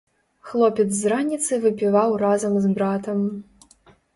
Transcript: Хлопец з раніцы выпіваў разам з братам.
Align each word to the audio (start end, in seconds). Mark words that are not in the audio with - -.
Хлопец 0.51 0.85
з 1.01 1.11
раніцы 1.13 1.53
выпіваў 1.65 2.17
разам 2.25 2.59
з 2.65 2.73
братам. 2.81 3.25